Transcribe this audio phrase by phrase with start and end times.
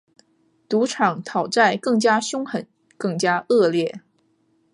[0.67, 2.67] 赌场讨债更加兇狠、
[2.97, 4.01] 更加恶劣